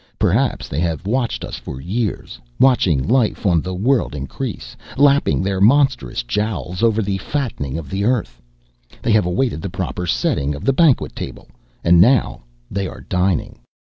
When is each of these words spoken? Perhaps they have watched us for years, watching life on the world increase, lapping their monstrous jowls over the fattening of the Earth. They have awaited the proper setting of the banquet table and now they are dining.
Perhaps 0.17 0.67
they 0.67 0.79
have 0.79 1.05
watched 1.05 1.45
us 1.45 1.57
for 1.57 1.79
years, 1.79 2.39
watching 2.59 3.07
life 3.07 3.45
on 3.45 3.61
the 3.61 3.75
world 3.75 4.15
increase, 4.15 4.75
lapping 4.97 5.43
their 5.43 5.61
monstrous 5.61 6.23
jowls 6.23 6.81
over 6.81 7.03
the 7.03 7.19
fattening 7.19 7.77
of 7.77 7.87
the 7.87 8.03
Earth. 8.03 8.41
They 9.03 9.11
have 9.11 9.27
awaited 9.27 9.61
the 9.61 9.69
proper 9.69 10.07
setting 10.07 10.55
of 10.55 10.65
the 10.65 10.73
banquet 10.73 11.15
table 11.15 11.49
and 11.83 12.01
now 12.01 12.41
they 12.71 12.87
are 12.87 13.01
dining. 13.01 13.59